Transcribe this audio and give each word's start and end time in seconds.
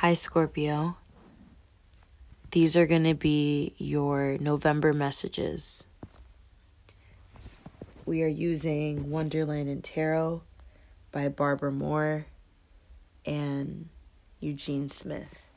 Hi, 0.00 0.14
Scorpio. 0.14 0.96
These 2.52 2.76
are 2.76 2.86
going 2.86 3.02
to 3.02 3.14
be 3.14 3.74
your 3.78 4.38
November 4.38 4.92
messages. 4.92 5.88
We 8.06 8.22
are 8.22 8.28
using 8.28 9.10
Wonderland 9.10 9.68
and 9.68 9.82
Tarot 9.82 10.42
by 11.10 11.28
Barbara 11.28 11.72
Moore 11.72 12.26
and 13.26 13.88
Eugene 14.38 14.88
Smith. 14.88 15.50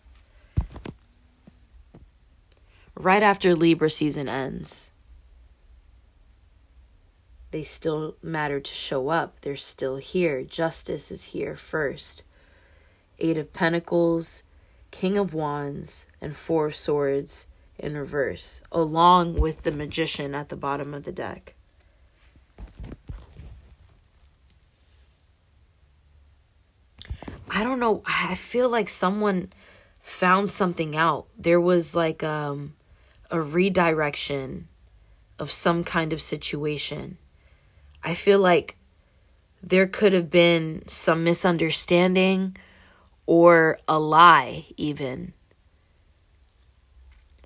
Right 2.95 3.21
after 3.21 3.53
Libra 3.53 3.91
season 3.91 4.27
ends, 4.27 4.91
they 7.51 7.61
still 7.61 8.15
matter 8.23 8.59
to 8.59 8.73
show 8.73 9.09
up. 9.09 9.41
They're 9.41 9.55
still 9.55 9.97
here. 9.97 10.41
Justice 10.41 11.11
is 11.11 11.25
here 11.25 11.55
first. 11.55 12.23
Eight 13.21 13.37
of 13.37 13.53
Pentacles, 13.53 14.43
King 14.89 15.17
of 15.17 15.33
Wands, 15.33 16.07
and 16.19 16.35
Four 16.35 16.65
of 16.65 16.75
Swords 16.75 17.47
in 17.77 17.95
reverse, 17.95 18.61
along 18.71 19.35
with 19.35 19.61
the 19.61 19.71
Magician 19.71 20.35
at 20.35 20.49
the 20.49 20.55
bottom 20.55 20.93
of 20.93 21.03
the 21.03 21.11
deck. 21.11 21.53
I 27.49 27.63
don't 27.63 27.79
know. 27.79 28.01
I 28.05 28.35
feel 28.35 28.69
like 28.69 28.89
someone 28.89 29.51
found 29.99 30.49
something 30.49 30.95
out. 30.95 31.27
There 31.37 31.61
was 31.61 31.93
like 31.93 32.23
um, 32.23 32.73
a 33.29 33.41
redirection 33.41 34.67
of 35.37 35.51
some 35.51 35.83
kind 35.83 36.11
of 36.11 36.21
situation. 36.21 37.17
I 38.03 38.15
feel 38.15 38.39
like 38.39 38.77
there 39.61 39.85
could 39.85 40.13
have 40.13 40.31
been 40.31 40.83
some 40.87 41.23
misunderstanding 41.23 42.57
or 43.25 43.77
a 43.87 43.99
lie, 43.99 44.65
even 44.77 45.33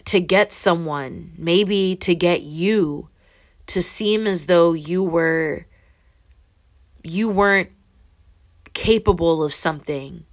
to 0.05 0.19
get 0.19 0.53
someone, 0.53 1.33
maybe 1.37 1.95
to 1.97 2.15
get 2.15 2.41
you 2.41 3.09
to 3.67 3.81
seem 3.81 4.27
as 4.27 4.45
though 4.45 4.73
you 4.73 5.03
were 5.03 5.65
you 7.03 7.29
weren't 7.29 7.71
capable 8.73 9.43
of 9.43 9.53
something 9.53 10.25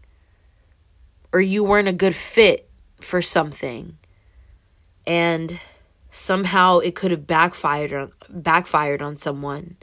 or 1.33 1.41
you 1.41 1.65
weren't 1.65 1.89
a 1.89 1.93
good 1.93 2.15
fit 2.15 2.69
for 3.01 3.21
something. 3.21 3.99
And 5.07 5.59
somehow 6.11 6.79
it 6.79 6.95
could 6.95 7.11
have 7.11 7.27
backfired 7.27 7.93
on 7.93 8.13
backfired 8.29 9.03
on 9.03 9.17
someone. 9.17 9.77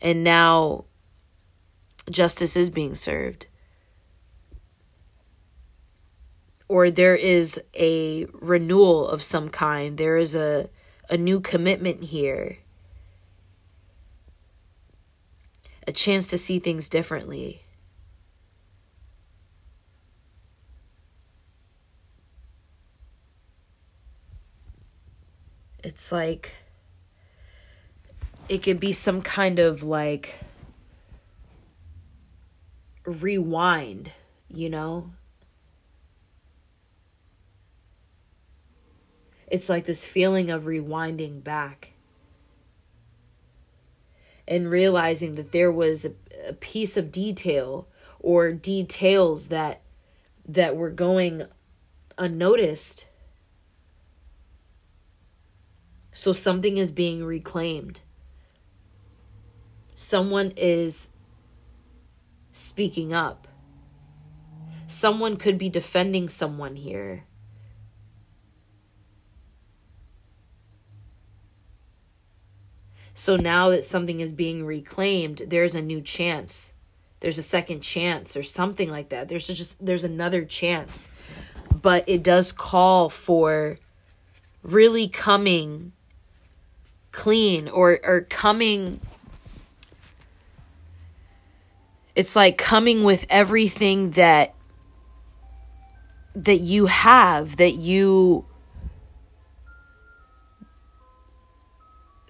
And 0.00 0.22
now 0.22 0.84
justice 2.08 2.56
is 2.56 2.70
being 2.70 2.94
served 2.94 3.47
or 6.68 6.90
there 6.90 7.16
is 7.16 7.60
a 7.74 8.26
renewal 8.32 9.08
of 9.08 9.22
some 9.22 9.48
kind 9.48 9.98
there 9.98 10.16
is 10.16 10.34
a 10.34 10.68
a 11.10 11.16
new 11.16 11.40
commitment 11.40 12.04
here 12.04 12.58
a 15.86 15.92
chance 15.92 16.26
to 16.26 16.36
see 16.36 16.58
things 16.58 16.88
differently 16.88 17.62
It's 25.88 26.12
like 26.12 26.54
it 28.48 28.62
could 28.62 28.80
be 28.80 28.92
some 28.92 29.22
kind 29.22 29.58
of 29.58 29.82
like 29.82 30.34
rewind, 33.06 34.12
you 34.48 34.68
know? 34.68 35.10
It's 39.50 39.68
like 39.68 39.84
this 39.84 40.04
feeling 40.04 40.50
of 40.50 40.64
rewinding 40.64 41.42
back 41.42 41.92
and 44.46 44.70
realizing 44.70 45.34
that 45.36 45.52
there 45.52 45.72
was 45.72 46.04
a, 46.04 46.12
a, 46.46 46.52
piece 46.52 46.96
of 46.96 47.12
detail 47.12 47.88
or 48.20 48.52
details 48.52 49.48
that 49.48 49.82
that 50.46 50.76
were 50.76 50.90
going 50.90 51.42
unnoticed 52.16 53.06
So 56.18 56.32
something 56.32 56.78
is 56.78 56.90
being 56.90 57.24
reclaimed. 57.24 58.00
Someone 59.94 60.52
is 60.56 61.12
speaking 62.50 63.12
up. 63.12 63.46
Someone 64.88 65.36
could 65.36 65.58
be 65.58 65.68
defending 65.68 66.28
someone 66.28 66.74
here. 66.74 67.22
So 73.18 73.34
now 73.34 73.70
that 73.70 73.84
something 73.84 74.20
is 74.20 74.32
being 74.32 74.64
reclaimed, 74.64 75.42
there's 75.48 75.74
a 75.74 75.82
new 75.82 76.00
chance. 76.00 76.74
There's 77.18 77.36
a 77.36 77.42
second 77.42 77.80
chance 77.80 78.36
or 78.36 78.44
something 78.44 78.88
like 78.88 79.08
that. 79.08 79.28
There's 79.28 79.48
just 79.48 79.84
there's 79.84 80.04
another 80.04 80.44
chance. 80.44 81.10
But 81.82 82.04
it 82.08 82.22
does 82.22 82.52
call 82.52 83.10
for 83.10 83.80
really 84.62 85.08
coming 85.08 85.94
clean 87.10 87.68
or 87.68 87.98
or 88.04 88.20
coming 88.20 89.00
it's 92.14 92.36
like 92.36 92.56
coming 92.56 93.02
with 93.02 93.26
everything 93.28 94.12
that 94.12 94.54
that 96.36 96.60
you 96.60 96.86
have 96.86 97.56
that 97.56 97.74
you 97.74 98.47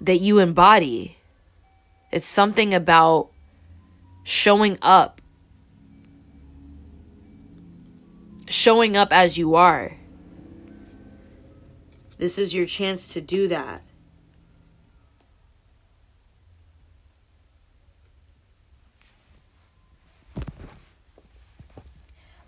that 0.09 0.23
you 0.23 0.39
embody. 0.39 1.19
It's 2.11 2.27
something 2.27 2.73
about 2.73 3.29
showing 4.25 4.79
up. 4.81 5.21
Showing 8.49 8.97
up 8.97 9.13
as 9.13 9.37
you 9.37 9.55
are. 9.55 9.99
This 12.17 12.39
is 12.39 12.55
your 12.55 12.65
chance 12.65 13.13
to 13.13 13.21
do 13.21 13.49
that. 13.49 13.83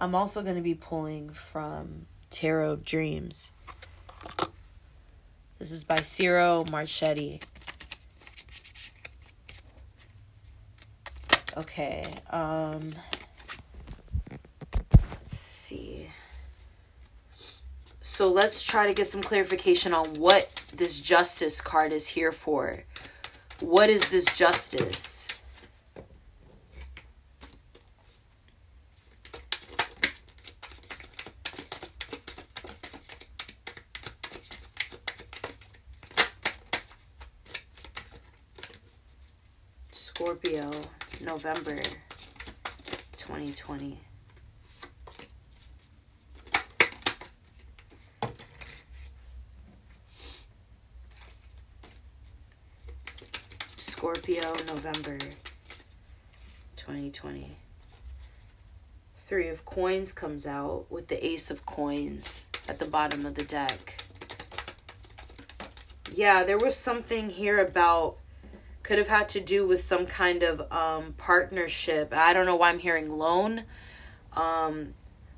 I'm 0.01 0.15
also 0.15 0.43
going 0.43 0.57
to 0.57 0.63
be 0.63 0.75
pulling 0.75 1.29
from 1.29 2.07
Tarot 2.31 2.71
of 2.71 2.85
Dreams. 2.87 3.53
This 5.61 5.73
is 5.73 5.85
by 5.85 6.01
Ciro 6.01 6.65
Marchetti. 6.71 7.39
Okay, 11.55 12.03
um 12.31 12.93
let's 15.21 15.37
see. 15.37 16.09
So 18.01 18.27
let's 18.31 18.65
try 18.65 18.87
to 18.87 18.95
get 18.95 19.07
some 19.07 19.21
clarification 19.21 19.93
on 19.93 20.15
what 20.15 20.63
this 20.75 20.99
justice 20.99 21.61
card 21.61 21.93
is 21.93 22.09
here 22.09 22.33
for. 22.33 22.85
What 23.61 23.91
is 23.91 24.09
this 24.09 24.25
justice? 24.35 25.21
Scorpio, 39.93 40.71
November 41.31 41.81
2020. 43.17 44.01
Scorpio, 53.77 54.43
November 54.67 55.19
2020. 56.75 57.57
Three 59.29 59.47
of 59.47 59.65
Coins 59.65 60.13
comes 60.13 60.49
out 60.49 60.87
with 60.91 61.07
the 61.07 61.25
Ace 61.25 61.53
of 61.53 61.65
Coins 61.65 62.51
at 62.69 62.81
the 62.81 62.87
bottom 62.87 63.25
of 63.25 63.37
the 63.37 63.45
deck. 63.45 64.03
Yeah, 66.13 66.43
there 66.43 66.59
was 66.59 66.75
something 66.75 67.31
here 67.31 67.61
about 67.61 68.17
could 68.91 68.99
have 68.99 69.07
had 69.07 69.29
to 69.29 69.41
do 69.41 69.65
with 69.65 69.81
some 69.81 70.05
kind 70.05 70.43
of 70.43 70.61
um, 70.73 71.15
partnership. 71.17 72.13
I 72.13 72.33
don't 72.33 72.45
know 72.45 72.57
why 72.57 72.71
I'm 72.71 72.81
hearing 72.81 73.09
loan, 73.09 73.63
um, 74.33 74.95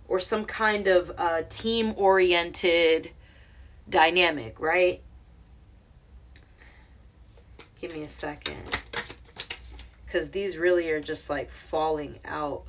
or 0.09 0.19
some 0.19 0.47
kind 0.47 0.87
of 0.87 1.13
uh, 1.19 1.43
team 1.51 1.93
oriented 1.99 3.11
dynamic, 3.87 4.59
right? 4.59 5.03
Give 7.79 7.93
me 7.95 8.01
a 8.01 8.09
second. 8.09 8.63
Because 10.07 10.31
these 10.31 10.57
really 10.57 10.91
are 10.91 11.03
just 11.03 11.29
like 11.29 11.51
falling 11.51 12.21
out. 12.25 12.65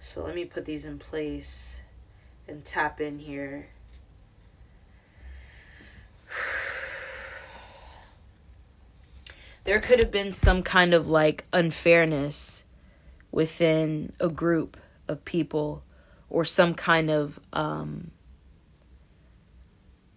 So 0.00 0.22
let 0.22 0.34
me 0.34 0.44
put 0.44 0.66
these 0.66 0.84
in 0.84 0.98
place. 0.98 1.80
and 2.46 2.62
tap 2.62 3.00
in 3.00 3.20
here. 3.20 3.68
There 9.66 9.80
could 9.80 9.98
have 9.98 10.12
been 10.12 10.32
some 10.32 10.62
kind 10.62 10.94
of 10.94 11.08
like 11.08 11.44
unfairness 11.52 12.66
within 13.32 14.12
a 14.20 14.28
group 14.28 14.76
of 15.08 15.24
people 15.24 15.82
or 16.30 16.44
some 16.44 16.72
kind 16.72 17.10
of 17.10 17.38
um, 17.52 18.12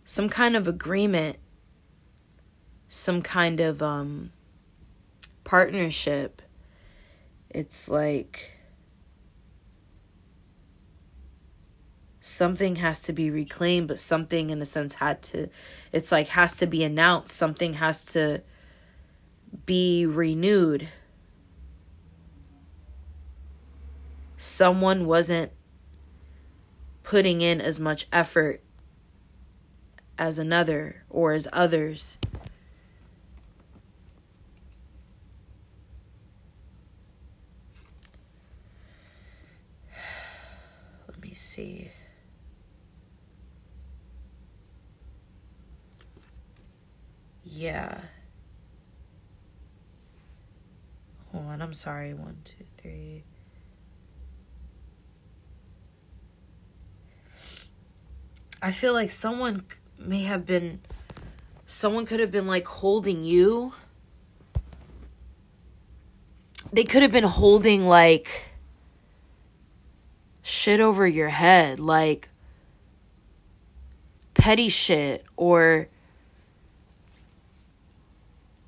some 0.05 0.29
kind 0.29 0.55
of 0.55 0.67
agreement 0.67 1.37
some 2.89 3.21
kind 3.21 3.59
of 3.59 3.81
um, 3.83 4.31
partnership. 5.43 6.41
It's 7.49 7.87
like 7.87 8.57
something 12.19 12.75
has 12.77 13.01
to 13.03 13.13
be 13.13 13.31
reclaimed 13.31 13.87
but 13.87 13.97
something 13.97 14.49
in 14.49 14.61
a 14.61 14.65
sense 14.65 14.95
had 14.95 15.21
to 15.21 15.47
it's 15.91 16.11
like 16.11 16.27
has 16.29 16.57
to 16.57 16.67
be 16.67 16.83
announced. 16.83 17.35
Something 17.35 17.75
has 17.75 18.03
to 18.05 18.41
be 19.65 20.05
renewed. 20.05 20.89
Someone 24.37 25.05
wasn't 25.05 25.51
putting 27.03 27.41
in 27.41 27.59
as 27.59 27.79
much 27.79 28.05
effort 28.11 28.61
as 30.17 30.37
another 30.37 31.03
or 31.09 31.33
as 31.33 31.47
others. 31.51 32.17
Let 41.07 41.21
me 41.21 41.33
see. 41.33 41.91
Yeah. 47.43 48.01
I'm 51.61 51.73
sorry. 51.73 52.13
One, 52.13 52.37
two, 52.43 52.65
three. 52.77 53.23
I 58.61 58.71
feel 58.71 58.93
like 58.93 59.11
someone 59.11 59.63
may 59.97 60.23
have 60.23 60.45
been. 60.45 60.81
Someone 61.65 62.05
could 62.05 62.19
have 62.19 62.31
been 62.31 62.47
like 62.47 62.67
holding 62.67 63.23
you. 63.23 63.73
They 66.73 66.83
could 66.83 67.01
have 67.01 67.11
been 67.11 67.23
holding 67.23 67.87
like 67.87 68.49
shit 70.43 70.79
over 70.79 71.07
your 71.07 71.29
head, 71.29 71.79
like 71.79 72.29
petty 74.33 74.69
shit 74.69 75.25
or 75.35 75.87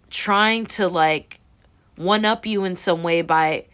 trying 0.09 0.65
to 0.65 0.87
like 0.87 1.40
one 2.03 2.25
up 2.25 2.45
you 2.45 2.63
in 2.63 2.75
some 2.75 3.03
way 3.03 3.21
by 3.21 3.65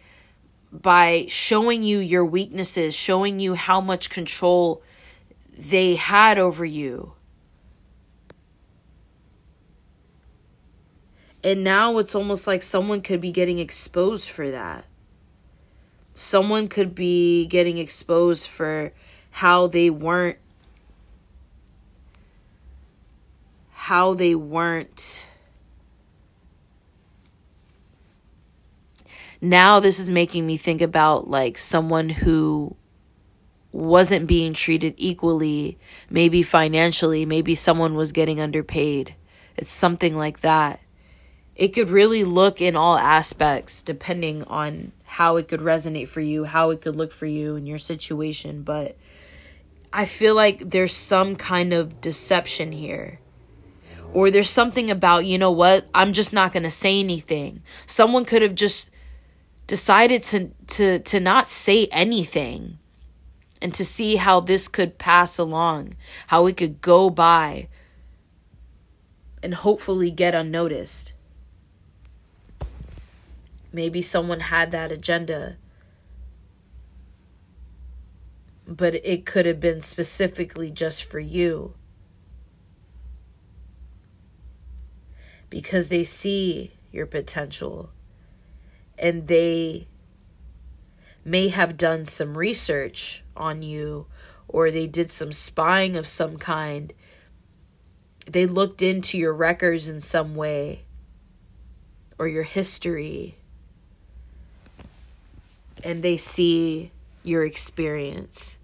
by 0.72 1.26
showing 1.30 1.84
you 1.84 2.00
your 2.00 2.26
weaknesses, 2.26 2.94
showing 2.94 3.40
you 3.40 3.56
how 3.56 3.80
much 3.80 4.10
control 4.10 4.82
they 5.58 5.96
had 5.96 6.38
over 6.38 6.66
you. 6.66 7.14
And 11.44 11.64
now 11.64 11.98
it's 11.98 12.14
almost 12.16 12.48
like 12.48 12.62
someone 12.62 13.02
could 13.02 13.22
be 13.22 13.32
getting 13.32 13.60
exposed 13.60 14.30
for 14.30 14.52
that. 14.52 14.86
Someone 16.14 16.68
could 16.68 16.94
be 16.94 17.46
getting 17.46 17.78
exposed 17.78 18.48
for 18.48 18.92
how 19.32 19.68
they 19.68 19.90
weren't 19.90 20.38
how 23.72 24.14
they 24.14 24.36
weren't 24.36 25.28
now 29.42 29.80
this 29.80 30.00
is 30.00 30.12
making 30.12 30.46
me 30.46 30.58
think 30.58 30.82
about 30.82 31.28
like 31.28 31.58
someone 31.58 32.10
who 32.10 32.76
wasn't 33.72 34.28
being 34.28 34.54
treated 34.54 34.94
equally, 34.98 35.78
maybe 36.10 36.42
financially, 36.42 37.26
maybe 37.26 37.54
someone 37.54 37.96
was 37.96 38.12
getting 38.12 38.40
underpaid. 38.40 39.16
It's 39.56 39.72
something 39.72 40.16
like 40.16 40.42
that. 40.42 40.80
It 41.56 41.70
could 41.70 41.90
really 41.90 42.24
look 42.24 42.62
in 42.62 42.76
all 42.76 42.98
aspects 42.98 43.82
depending 43.82 44.44
on 44.44 44.92
how 45.06 45.38
it 45.38 45.48
could 45.48 45.62
resonate 45.62 46.08
for 46.08 46.22
you, 46.22 46.46
how 46.46 46.70
it 46.70 46.82
could 46.82 46.96
look 46.96 47.12
for 47.12 47.26
you 47.26 47.56
in 47.56 47.66
your 47.66 47.80
situation, 47.80 48.62
but 48.62 48.98
I 49.92 50.06
feel 50.06 50.36
like 50.36 50.70
there's 50.70 50.94
some 50.94 51.36
kind 51.36 51.74
of 51.74 52.02
deception 52.02 52.72
here. 52.72 53.20
Or 54.14 54.32
there's 54.32 54.50
something 54.50 54.90
about, 54.90 55.26
you 55.26 55.38
know 55.38 55.52
what, 55.52 55.88
I'm 55.94 56.14
just 56.14 56.34
not 56.34 56.54
going 56.54 56.64
to 56.64 56.70
say 56.70 57.00
anything. 57.00 57.62
Someone 57.86 58.26
could 58.26 58.42
have 58.42 58.56
just 58.56 58.90
decided 59.68 60.24
to 60.24 60.50
to 60.68 61.00
to 61.00 61.20
not 61.20 61.50
say 61.50 61.88
anything 61.92 62.80
and 63.62 63.74
to 63.74 63.84
see 63.84 64.16
how 64.16 64.40
this 64.40 64.68
could 64.68 64.98
pass 64.98 65.38
along, 65.38 65.96
how 66.28 66.46
it 66.46 66.58
could 66.58 66.80
go 66.82 67.10
by 67.10 67.68
and 69.44 69.54
hopefully 69.54 70.10
get 70.10 70.34
unnoticed. 70.34 71.14
Maybe 73.74 74.02
someone 74.02 74.40
had 74.40 74.72
that 74.72 74.92
agenda, 74.92 75.58
but 78.66 78.96
it 78.96 79.26
could 79.26 79.46
have 79.46 79.60
been 79.60 79.82
specifically 79.82 80.72
just 80.72 81.04
for 81.04 81.20
you. 81.20 81.74
Because 85.50 85.90
they 85.90 86.04
see 86.04 86.74
your 86.92 87.06
potential 87.06 87.92
and 88.98 89.28
they 89.28 89.88
may 91.24 91.50
have 91.50 91.78
done 91.78 92.06
some 92.06 92.38
research 92.38 93.24
on 93.36 93.62
you 93.62 94.08
or 94.48 94.72
they 94.72 94.88
did 94.88 95.12
some 95.12 95.32
spying 95.32 95.98
of 95.98 96.08
some 96.08 96.38
kind. 96.38 96.94
They 98.26 98.46
looked 98.46 98.82
into 98.82 99.18
your 99.18 99.34
records 99.34 99.88
in 99.88 100.00
some 100.00 100.36
way 100.36 100.86
or 102.18 102.28
your 102.28 102.44
history 102.44 103.38
and 105.84 106.02
they 106.02 106.18
see 106.18 106.92
your 107.24 107.46
experience. 107.46 108.60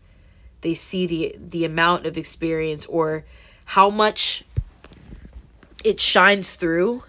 They 0.62 0.74
see 0.74 1.06
the 1.06 1.36
the 1.38 1.66
amount 1.66 2.06
of 2.06 2.18
experience 2.18 2.86
or 2.86 3.26
how 3.66 3.90
much 3.90 4.46
it 5.84 6.00
shines 6.00 6.56
through 6.56 7.04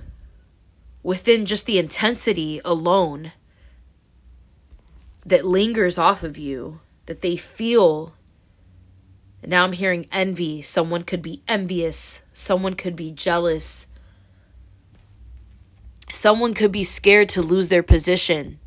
within 1.05 1.45
just 1.45 1.67
the 1.67 1.79
intensity 1.79 2.61
alone 2.65 3.31
that 5.25 5.45
lingers 5.45 5.99
off 5.99 6.25
of 6.25 6.37
you, 6.37 6.81
that 7.07 7.21
they 7.21 7.37
feel. 7.37 8.15
Now 9.47 9.65
I'm 9.65 9.73
hearing 9.73 10.09
envy. 10.11 10.63
Someone 10.63 11.05
could 11.05 11.23
be 11.23 11.43
envious, 11.47 12.23
someone 12.33 12.75
could 12.75 12.97
be 12.97 13.13
jealous, 13.13 13.87
someone 16.11 16.55
could 16.55 16.73
be 16.73 16.83
scared 16.85 17.29
to 17.31 17.43
lose 17.43 17.69
their 17.69 17.83
position 17.83 18.59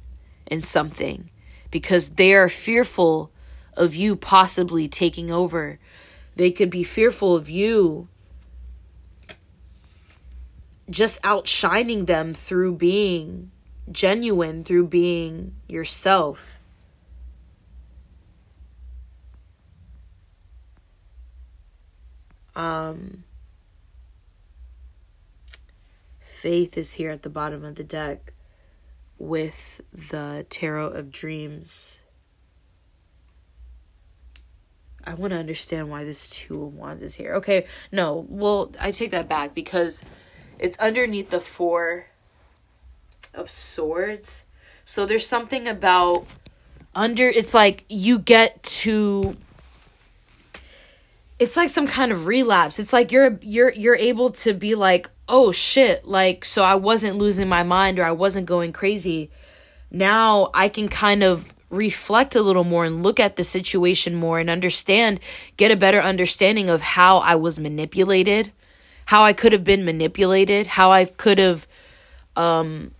in 0.46 0.62
something 0.62 1.30
because 1.72 2.10
they 2.12 2.34
are 2.34 2.50
fearful 2.50 3.32
of 3.74 3.96
you 3.96 4.16
possibly 4.16 4.88
taking 4.88 5.32
over. 5.32 5.80
They 6.36 6.52
could 6.52 6.70
be 6.70 6.84
fearful 6.84 7.36
of 7.36 7.50
you 7.50 8.10
just 10.90 11.20
outshining 11.24 12.06
them 12.06 12.34
through 12.34 12.76
being 12.76 13.52
genuine, 13.92 14.64
through 14.64 14.88
being 14.88 15.56
yourself. 15.68 16.62
Um, 22.56 23.24
faith 26.20 26.78
is 26.78 26.94
here 26.94 27.12
at 27.12 27.22
the 27.22 27.30
bottom 27.30 27.64
of 27.64 27.76
the 27.76 27.84
deck 27.84 28.34
with 29.20 29.82
the 29.94 30.46
Tarot 30.50 30.90
of 30.90 31.12
Dreams. 31.12 32.02
I 35.04 35.14
want 35.14 35.32
to 35.32 35.40
understand 35.40 35.90
why 35.90 36.04
this 36.04 36.30
Two 36.30 36.64
of 36.64 36.74
Wands 36.74 37.02
is 37.02 37.16
here. 37.16 37.36
Okay, 37.36 37.66
no, 37.92 38.26
well, 38.28 38.72
I 38.80 38.92
take 38.92 39.12
that 39.12 39.30
back 39.30 39.54
because 39.54 40.04
it's 40.60 40.78
underneath 40.78 41.30
the 41.30 41.42
four 41.42 42.08
of 43.34 43.50
swords. 43.50 44.46
So 44.86 45.06
there's 45.06 45.28
something 45.28 45.68
about 45.68 46.26
under 46.96 47.28
it's 47.28 47.54
like 47.54 47.86
you 47.90 48.18
get 48.18 48.64
to 48.64 49.38
it's 51.40 51.56
like 51.56 51.70
some 51.70 51.88
kind 51.88 52.12
of 52.12 52.26
relapse. 52.26 52.80
It's 52.80 52.94
like 52.94 53.12
you're 53.12 53.38
you're 53.42 53.72
you're 53.72 53.96
able 53.96 54.32
to 54.32 54.54
be 54.54 54.74
like, 54.74 55.10
"Oh 55.30 55.52
shit, 55.52 56.06
like 56.06 56.44
so 56.44 56.64
I 56.64 56.76
wasn't 56.76 57.18
losing 57.18 57.48
my 57.48 57.64
mind 57.64 58.00
or 58.00 58.04
I 58.04 58.12
wasn't 58.12 58.48
going 58.48 58.74
crazy. 58.74 59.30
Now 59.92 60.50
I 60.54 60.70
can 60.70 60.90
kind 60.90 61.24
of 61.24 61.54
reflect 61.70 62.36
a 62.36 62.42
little 62.42 62.64
more 62.64 62.86
and 62.86 63.04
look 63.04 63.20
at 63.20 63.36
the 63.36 63.44
situation 63.44 64.16
more 64.16 64.40
and 64.40 64.50
understand, 64.50 65.20
get 65.58 65.72
a 65.72 65.76
better 65.76 66.00
understanding 66.00 66.70
of 66.70 66.82
how 66.82 67.18
I 67.18 67.36
was 67.36 67.60
manipulated, 67.60 68.52
how 69.08 69.24
I 69.24 69.34
could 69.34 69.54
have 69.54 69.64
been 69.64 69.86
manipulated, 69.86 70.68
how 70.68 70.92
I 70.92 71.06
could 71.06 71.40
have 71.40 71.68
um, 72.36 72.92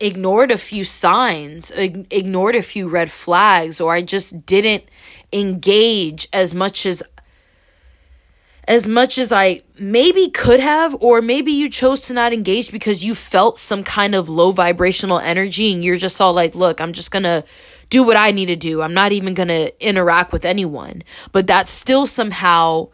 ignored 0.00 0.50
a 0.50 0.58
few 0.58 0.84
signs, 0.84 1.70
ignored 1.70 2.56
a 2.56 2.62
few 2.62 2.88
red 2.88 3.10
flags, 3.10 3.80
or 3.80 3.94
I 3.94 4.00
just 4.02 4.46
didn't 4.46 4.84
engage 5.32 6.28
as 6.32 6.54
much 6.54 6.86
as 6.86 7.02
as 8.66 8.88
much 8.88 9.18
as 9.18 9.30
I 9.30 9.60
maybe 9.78 10.30
could 10.30 10.60
have, 10.60 10.96
or 11.00 11.20
maybe 11.20 11.52
you 11.52 11.68
chose 11.68 12.00
to 12.06 12.14
not 12.14 12.32
engage 12.32 12.72
because 12.72 13.04
you 13.04 13.14
felt 13.14 13.58
some 13.58 13.84
kind 13.84 14.14
of 14.14 14.30
low 14.30 14.52
vibrational 14.52 15.18
energy 15.18 15.74
and 15.74 15.84
you're 15.84 15.98
just 15.98 16.18
all 16.18 16.32
like, 16.32 16.54
look, 16.54 16.80
I'm 16.80 16.94
just 16.94 17.10
gonna 17.10 17.44
do 17.90 18.02
what 18.02 18.16
I 18.16 18.30
need 18.30 18.46
to 18.46 18.56
do. 18.56 18.80
I'm 18.80 18.94
not 18.94 19.12
even 19.12 19.34
gonna 19.34 19.68
interact 19.80 20.32
with 20.32 20.46
anyone. 20.46 21.02
But 21.32 21.46
that's 21.46 21.70
still 21.70 22.06
somehow, 22.06 22.88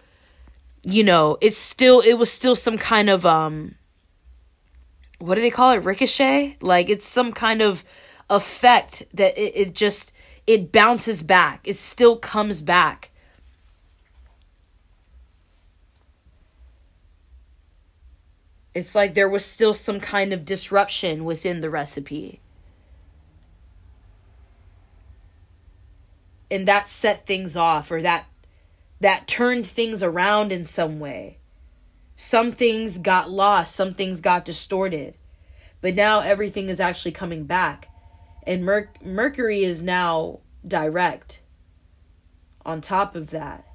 you 0.82 1.04
know, 1.04 1.36
it's 1.40 1.58
still, 1.58 2.00
it 2.00 2.14
was 2.14 2.30
still 2.30 2.54
some 2.54 2.78
kind 2.78 3.10
of, 3.10 3.26
um, 3.26 3.74
what 5.18 5.34
do 5.34 5.40
they 5.40 5.50
call 5.50 5.72
it? 5.72 5.84
Ricochet? 5.84 6.56
Like 6.60 6.88
it's 6.88 7.06
some 7.06 7.32
kind 7.32 7.60
of 7.60 7.84
effect 8.28 9.02
that 9.12 9.36
it, 9.38 9.52
it 9.56 9.74
just, 9.74 10.12
it 10.46 10.72
bounces 10.72 11.22
back. 11.22 11.60
It 11.64 11.76
still 11.76 12.16
comes 12.16 12.60
back 12.60 13.10
It's 18.74 18.94
like 18.94 19.14
there 19.14 19.28
was 19.28 19.44
still 19.44 19.74
some 19.74 20.00
kind 20.00 20.32
of 20.32 20.44
disruption 20.44 21.24
within 21.24 21.60
the 21.60 21.70
recipe. 21.70 22.40
And 26.50 26.66
that 26.68 26.88
set 26.88 27.26
things 27.26 27.56
off 27.56 27.90
or 27.90 28.02
that 28.02 28.26
that 29.00 29.26
turned 29.26 29.66
things 29.66 30.02
around 30.02 30.52
in 30.52 30.64
some 30.64 31.00
way. 31.00 31.38
Some 32.16 32.52
things 32.52 32.98
got 32.98 33.30
lost, 33.30 33.74
some 33.74 33.94
things 33.94 34.20
got 34.20 34.44
distorted. 34.44 35.14
But 35.80 35.94
now 35.94 36.20
everything 36.20 36.68
is 36.68 36.80
actually 36.80 37.12
coming 37.12 37.44
back. 37.44 37.88
And 38.46 38.64
Mer- 38.64 38.90
Mercury 39.02 39.64
is 39.64 39.82
now 39.82 40.40
direct 40.66 41.40
on 42.64 42.80
top 42.80 43.16
of 43.16 43.30
that. 43.30 43.66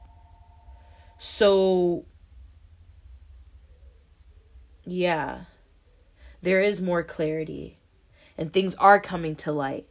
So 1.18 2.06
yeah, 4.84 5.46
there 6.44 6.62
is 6.62 6.82
more 6.82 7.02
clarity 7.02 7.80
and 8.38 8.54
things 8.54 8.76
are 8.76 9.00
coming 9.00 9.36
to 9.38 9.52
light. 9.52 9.88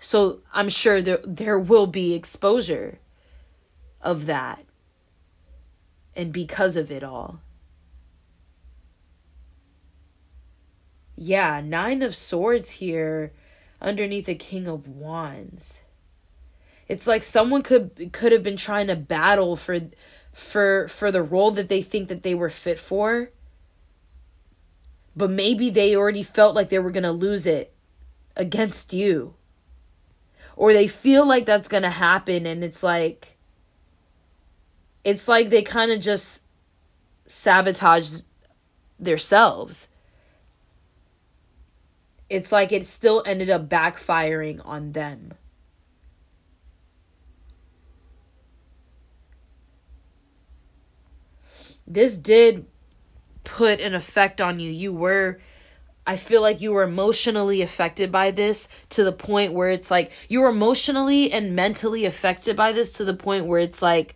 So 0.00 0.40
I'm 0.52 0.68
sure 0.68 1.00
there 1.00 1.20
there 1.24 1.58
will 1.58 1.86
be 1.86 2.14
exposure 2.14 2.98
of 4.00 4.26
that. 4.26 4.64
And 6.14 6.32
because 6.32 6.76
of 6.76 6.90
it 6.90 7.04
all. 7.04 7.40
Yeah, 11.16 11.60
9 11.60 12.02
of 12.02 12.14
swords 12.14 12.70
here 12.72 13.32
underneath 13.80 14.26
the 14.26 14.34
king 14.34 14.66
of 14.66 14.88
wands. 14.88 15.82
It's 16.86 17.06
like 17.06 17.22
someone 17.22 17.62
could 17.62 18.10
could 18.12 18.32
have 18.32 18.42
been 18.42 18.56
trying 18.56 18.86
to 18.86 18.96
battle 18.96 19.56
for 19.56 19.80
for 20.32 20.88
for 20.88 21.12
the 21.12 21.22
role 21.22 21.50
that 21.52 21.68
they 21.68 21.82
think 21.82 22.08
that 22.08 22.22
they 22.22 22.34
were 22.34 22.50
fit 22.50 22.78
for 22.78 23.30
but 25.18 25.30
maybe 25.30 25.68
they 25.68 25.96
already 25.96 26.22
felt 26.22 26.54
like 26.54 26.68
they 26.68 26.78
were 26.78 26.92
going 26.92 27.02
to 27.02 27.10
lose 27.10 27.44
it 27.44 27.74
against 28.36 28.92
you. 28.92 29.34
Or 30.54 30.72
they 30.72 30.86
feel 30.86 31.26
like 31.26 31.44
that's 31.44 31.68
going 31.68 31.82
to 31.82 31.90
happen 31.90 32.46
and 32.46 32.62
it's 32.62 32.84
like 32.84 33.36
it's 35.04 35.28
like 35.28 35.50
they 35.50 35.62
kind 35.62 35.90
of 35.90 36.00
just 36.00 36.44
sabotage 37.26 38.22
themselves. 38.98 39.88
It's 42.28 42.52
like 42.52 42.72
it 42.72 42.86
still 42.86 43.22
ended 43.24 43.48
up 43.48 43.68
backfiring 43.68 44.60
on 44.64 44.92
them. 44.92 45.32
This 51.86 52.18
did 52.18 52.66
put 53.44 53.80
an 53.80 53.94
effect 53.94 54.42
on 54.42 54.60
you. 54.60 54.70
You 54.70 54.92
were 54.92 55.38
I 56.06 56.16
feel 56.16 56.40
like 56.40 56.62
you 56.62 56.72
were 56.72 56.84
emotionally 56.84 57.60
affected 57.60 58.10
by 58.10 58.30
this 58.30 58.70
to 58.90 59.04
the 59.04 59.12
point 59.12 59.52
where 59.52 59.70
it's 59.70 59.90
like 59.90 60.10
you 60.28 60.40
were 60.40 60.48
emotionally 60.48 61.30
and 61.30 61.54
mentally 61.54 62.06
affected 62.06 62.56
by 62.56 62.72
this 62.72 62.94
to 62.94 63.04
the 63.04 63.12
point 63.12 63.44
where 63.44 63.60
it's 63.60 63.82
like 63.82 64.14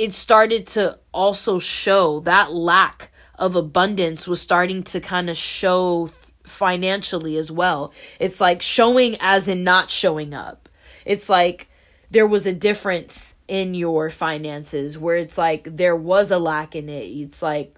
it 0.00 0.14
started 0.14 0.66
to 0.66 0.98
also 1.12 1.58
show 1.58 2.20
that 2.20 2.50
lack 2.54 3.12
of 3.34 3.54
abundance 3.54 4.26
was 4.26 4.40
starting 4.40 4.82
to 4.82 4.98
kind 4.98 5.28
of 5.28 5.36
show 5.36 6.08
financially 6.42 7.36
as 7.36 7.52
well. 7.52 7.92
It's 8.18 8.40
like 8.40 8.62
showing 8.62 9.18
as 9.20 9.46
in 9.46 9.62
not 9.62 9.90
showing 9.90 10.32
up. 10.32 10.70
It's 11.04 11.28
like 11.28 11.68
there 12.10 12.26
was 12.26 12.46
a 12.46 12.54
difference 12.54 13.36
in 13.46 13.74
your 13.74 14.08
finances 14.08 14.96
where 14.96 15.16
it's 15.16 15.36
like 15.36 15.64
there 15.76 15.96
was 15.96 16.30
a 16.30 16.38
lack 16.38 16.74
in 16.74 16.88
it. 16.88 17.04
It's 17.04 17.42
like 17.42 17.76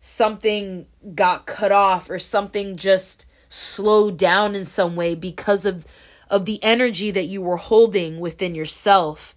something 0.00 0.86
got 1.12 1.44
cut 1.44 1.72
off 1.72 2.08
or 2.08 2.20
something 2.20 2.76
just 2.76 3.26
slowed 3.48 4.16
down 4.16 4.54
in 4.54 4.64
some 4.64 4.94
way 4.94 5.16
because 5.16 5.64
of 5.64 5.84
of 6.30 6.44
the 6.44 6.62
energy 6.62 7.10
that 7.10 7.24
you 7.24 7.42
were 7.42 7.56
holding 7.56 8.20
within 8.20 8.54
yourself 8.54 9.34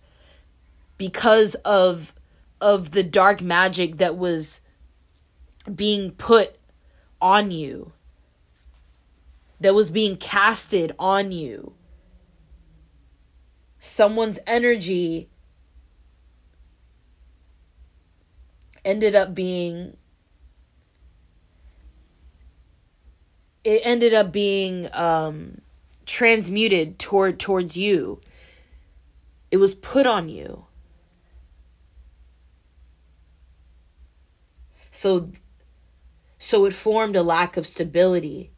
because 0.98 1.56
of 1.56 2.14
of 2.62 2.92
the 2.92 3.04
dark 3.04 3.42
magic 3.42 3.98
that 3.98 4.18
was 4.18 4.62
being 5.74 6.12
put 6.12 6.56
on 7.22 7.52
you 7.52 7.92
that 9.60 9.74
was 9.74 9.90
being 9.90 10.16
casted 10.16 10.94
on 11.00 11.32
you 11.32 11.74
someone's 13.80 14.40
energy 14.48 15.30
ended 18.84 19.16
up 19.16 19.34
being 19.34 19.98
it 23.66 23.82
ended 23.84 24.14
up 24.14 24.32
being 24.32 24.88
um, 24.94 25.60
transmuted 26.06 27.00
toward 27.00 27.40
towards 27.40 27.75
you. 27.75 28.22
It 29.52 29.58
was 29.58 29.74
put 29.74 30.06
on 30.06 30.30
you. 30.30 30.66
So 34.96 35.30
so 36.40 36.64
it 36.64 36.74
formed 36.74 37.18
a 37.18 37.22
lack 37.22 37.58
of 37.58 37.68
stability. 37.68 38.52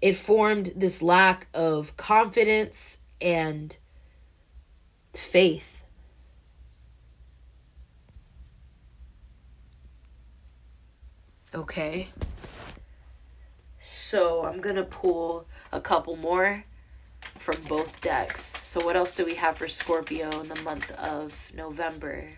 It 0.00 0.16
formed 0.16 0.72
this 0.74 1.02
lack 1.02 1.48
of 1.52 1.98
confidence 1.98 3.02
and 3.20 3.76
faith. 5.14 5.82
Okay. 11.54 12.08
So 13.78 14.46
I'm 14.46 14.62
going 14.62 14.76
to 14.76 14.82
pull 14.82 15.46
a 15.72 15.80
couple 15.80 16.16
more 16.16 16.64
from 17.34 17.60
both 17.68 18.00
decks. 18.00 18.42
So 18.42 18.82
what 18.82 18.96
else 18.96 19.14
do 19.14 19.26
we 19.26 19.34
have 19.34 19.58
for 19.58 19.68
Scorpio 19.68 20.40
in 20.40 20.48
the 20.48 20.62
month 20.62 20.90
of 20.92 21.52
November? 21.54 22.28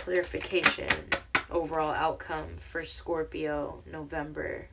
Clarification. 0.00 0.88
Overall 1.50 1.92
outcome 1.92 2.56
for 2.58 2.86
Scorpio 2.86 3.82
November. 3.84 4.68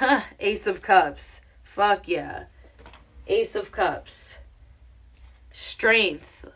Ace 0.40 0.66
of 0.66 0.82
Cups. 0.82 1.42
Fuck 1.62 2.08
yeah. 2.08 2.46
Ace 3.28 3.54
of 3.54 3.70
Cups, 3.70 4.40
Strength 5.52 6.50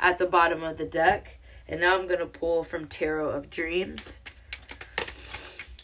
at 0.00 0.18
the 0.18 0.26
bottom 0.26 0.64
of 0.64 0.76
the 0.76 0.84
deck. 0.84 1.38
And 1.68 1.80
now 1.80 1.96
I'm 1.96 2.08
going 2.08 2.18
to 2.18 2.26
pull 2.26 2.64
from 2.64 2.88
Tarot 2.88 3.28
of 3.28 3.48
Dreams. 3.48 4.22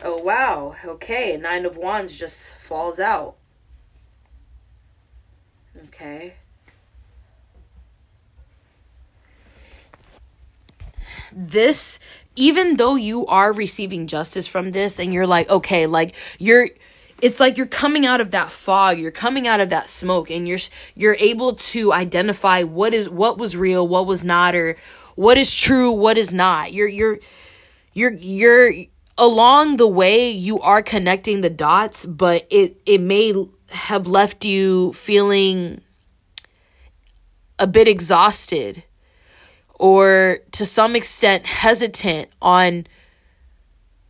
Oh, 0.02 0.20
wow. 0.20 0.74
Okay. 0.84 1.36
Nine 1.40 1.64
of 1.64 1.76
Wands 1.76 2.18
just 2.18 2.56
falls 2.56 2.98
out. 2.98 3.36
Okay. 5.86 6.34
This, 11.32 11.98
even 12.36 12.76
though 12.76 12.94
you 12.94 13.26
are 13.26 13.52
receiving 13.52 14.06
justice 14.06 14.46
from 14.46 14.70
this 14.70 14.98
and 14.98 15.12
you're 15.12 15.26
like, 15.26 15.48
okay, 15.50 15.86
like 15.86 16.14
you're 16.38 16.68
it's 17.20 17.38
like 17.38 17.56
you're 17.56 17.66
coming 17.66 18.04
out 18.04 18.20
of 18.20 18.32
that 18.32 18.50
fog 18.50 18.98
you're 18.98 19.12
coming 19.12 19.46
out 19.46 19.60
of 19.60 19.68
that 19.70 19.88
smoke 19.88 20.28
and 20.28 20.48
you're 20.48 20.58
you're 20.96 21.16
able 21.20 21.54
to 21.54 21.92
identify 21.92 22.64
what 22.64 22.92
is 22.92 23.08
what 23.08 23.38
was 23.38 23.56
real 23.56 23.86
what 23.86 24.06
was 24.06 24.24
not 24.24 24.56
or 24.56 24.76
what 25.14 25.38
is 25.38 25.54
true 25.54 25.92
what 25.92 26.18
is 26.18 26.34
not 26.34 26.72
you're 26.72 26.88
you're 26.88 27.18
you're 27.94 28.12
you're 28.14 28.72
along 29.16 29.76
the 29.76 29.86
way 29.86 30.30
you 30.30 30.58
are 30.60 30.82
connecting 30.82 31.42
the 31.42 31.50
dots 31.50 32.04
but 32.04 32.44
it 32.50 32.76
it 32.86 33.00
may 33.00 33.32
have 33.72 34.06
left 34.06 34.44
you 34.44 34.92
feeling 34.92 35.80
a 37.58 37.66
bit 37.66 37.88
exhausted 37.88 38.84
or 39.74 40.38
to 40.52 40.64
some 40.64 40.94
extent 40.94 41.46
hesitant 41.46 42.28
on 42.40 42.86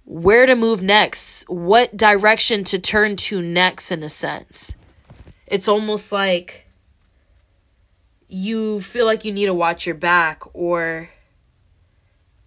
where 0.04 0.44
to 0.46 0.54
move 0.54 0.82
next, 0.82 1.48
what 1.48 1.96
direction 1.96 2.64
to 2.64 2.78
turn 2.78 3.16
to 3.16 3.40
next, 3.40 3.90
in 3.90 4.02
a 4.02 4.08
sense. 4.08 4.76
It's 5.46 5.68
almost 5.68 6.12
like 6.12 6.66
you 8.28 8.80
feel 8.80 9.06
like 9.06 9.24
you 9.24 9.32
need 9.32 9.46
to 9.46 9.54
watch 9.54 9.86
your 9.86 9.94
back, 9.94 10.42
or 10.54 11.08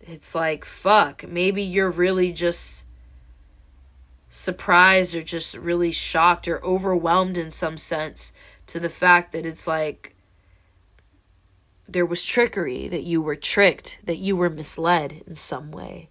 it's 0.02 0.36
like, 0.36 0.66
fuck, 0.66 1.28
maybe 1.28 1.64
you're 1.64 1.90
really 1.90 2.34
just 2.34 2.85
surprised 4.36 5.16
or 5.16 5.24
just 5.24 5.56
really 5.56 5.94
shocked 5.94 6.46
or 6.46 6.62
overwhelmed 6.64 7.38
in 7.38 7.50
some 7.50 7.78
sense 7.78 8.34
to 8.68 8.82
the 8.82 8.90
fact 8.90 9.32
that 9.32 9.46
it's 9.46 9.66
like 9.66 10.14
there 11.88 12.06
was 12.06 12.22
trickery, 12.22 12.90
that 12.90 13.04
you 13.04 13.22
were 13.22 13.38
tricked, 13.38 14.00
that 14.04 14.18
you 14.18 14.36
were 14.36 14.50
misled 14.50 15.24
in 15.26 15.36
some 15.36 15.72
way. 15.72 16.10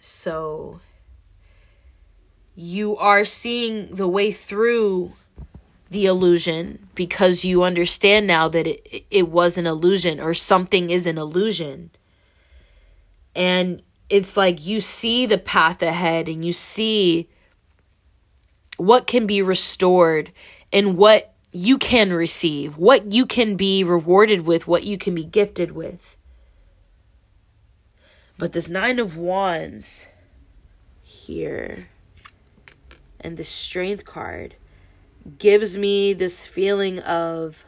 So 0.00 0.80
you 2.54 2.96
are 2.96 3.26
seeing 3.26 3.94
the 3.94 4.08
way 4.08 4.32
through 4.32 5.12
the 5.90 6.06
illusion 6.06 6.88
because 6.94 7.44
you 7.44 7.62
understand 7.62 8.26
now 8.26 8.48
that 8.48 8.66
it, 8.66 9.04
it 9.10 9.28
was 9.28 9.58
an 9.58 9.66
illusion 9.66 10.18
or 10.18 10.32
something 10.32 10.88
is 10.88 11.06
an 11.06 11.18
illusion. 11.18 11.90
And 13.36 13.82
it's 14.08 14.36
like 14.36 14.66
you 14.66 14.80
see 14.80 15.26
the 15.26 15.38
path 15.38 15.82
ahead 15.82 16.28
and 16.28 16.44
you 16.44 16.52
see 16.52 17.28
what 18.78 19.06
can 19.06 19.26
be 19.26 19.42
restored 19.42 20.32
and 20.72 20.96
what 20.96 21.34
you 21.52 21.78
can 21.78 22.12
receive, 22.12 22.76
what 22.76 23.12
you 23.12 23.26
can 23.26 23.56
be 23.56 23.84
rewarded 23.84 24.46
with, 24.46 24.66
what 24.66 24.84
you 24.84 24.98
can 24.98 25.14
be 25.14 25.24
gifted 25.24 25.72
with. 25.72 26.16
But 28.38 28.52
this 28.52 28.68
Nine 28.68 28.98
of 28.98 29.16
Wands 29.16 30.08
here 31.02 31.88
and 33.20 33.36
the 33.36 33.44
Strength 33.44 34.04
card 34.04 34.56
gives 35.38 35.76
me 35.78 36.12
this 36.12 36.44
feeling 36.44 37.00
of. 37.00 37.64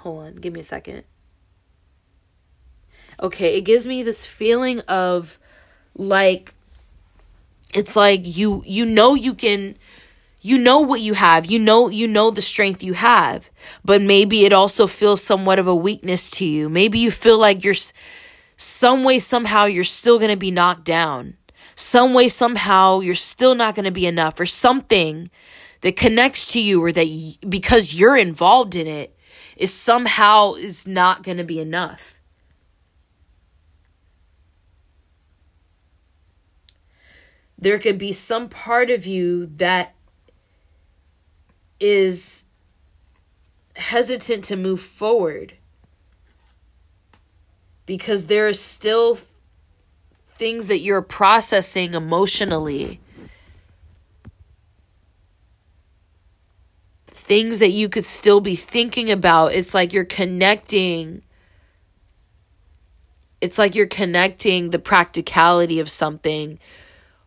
Hold 0.00 0.24
on, 0.24 0.34
give 0.36 0.52
me 0.52 0.60
a 0.60 0.64
second. 0.64 1.04
Okay, 3.22 3.56
it 3.56 3.62
gives 3.62 3.86
me 3.86 4.02
this 4.02 4.26
feeling 4.26 4.80
of 4.80 5.38
like 5.96 6.54
it's 7.74 7.96
like 7.96 8.20
you 8.24 8.62
you 8.66 8.84
know 8.84 9.14
you 9.14 9.32
can 9.32 9.76
you 10.40 10.58
know 10.58 10.80
what 10.80 11.00
you 11.00 11.14
have 11.14 11.46
you 11.46 11.58
know 11.58 11.88
you 11.88 12.08
know 12.08 12.30
the 12.30 12.40
strength 12.42 12.82
you 12.82 12.94
have 12.94 13.50
but 13.84 14.02
maybe 14.02 14.44
it 14.44 14.52
also 14.52 14.86
feels 14.86 15.22
somewhat 15.22 15.58
of 15.58 15.66
a 15.66 15.74
weakness 15.74 16.30
to 16.30 16.44
you 16.46 16.68
maybe 16.68 16.98
you 16.98 17.10
feel 17.10 17.38
like 17.38 17.62
you're 17.62 17.74
some 18.62 19.02
way, 19.02 19.18
somehow, 19.18 19.64
you're 19.64 19.82
still 19.82 20.18
going 20.18 20.30
to 20.30 20.36
be 20.36 20.52
knocked 20.52 20.84
down. 20.84 21.36
Some 21.74 22.14
way, 22.14 22.28
somehow, 22.28 23.00
you're 23.00 23.14
still 23.16 23.56
not 23.56 23.74
going 23.74 23.86
to 23.86 23.90
be 23.90 24.06
enough, 24.06 24.38
or 24.38 24.46
something 24.46 25.30
that 25.80 25.96
connects 25.96 26.52
to 26.52 26.62
you, 26.62 26.82
or 26.82 26.92
that 26.92 27.06
y- 27.06 27.34
because 27.48 27.98
you're 27.98 28.16
involved 28.16 28.76
in 28.76 28.86
it, 28.86 29.16
is 29.56 29.74
somehow 29.74 30.54
is 30.54 30.86
not 30.86 31.24
going 31.24 31.38
to 31.38 31.44
be 31.44 31.58
enough. 31.58 32.20
There 37.62 37.78
could 37.78 37.96
be 37.96 38.12
some 38.12 38.48
part 38.48 38.90
of 38.90 39.06
you 39.06 39.46
that 39.46 39.94
is 41.78 42.46
hesitant 43.76 44.42
to 44.44 44.56
move 44.56 44.80
forward 44.80 45.54
because 47.86 48.26
there 48.26 48.48
are 48.48 48.52
still 48.52 49.16
things 50.34 50.66
that 50.66 50.80
you're 50.80 51.02
processing 51.02 51.94
emotionally. 51.94 52.98
Things 57.06 57.60
that 57.60 57.70
you 57.70 57.88
could 57.88 58.04
still 58.04 58.40
be 58.40 58.56
thinking 58.56 59.08
about. 59.08 59.52
It's 59.52 59.72
like 59.72 59.92
you're 59.92 60.04
connecting. 60.04 61.22
It's 63.40 63.56
like 63.56 63.76
you're 63.76 63.86
connecting 63.86 64.70
the 64.70 64.80
practicality 64.80 65.78
of 65.78 65.88
something 65.88 66.58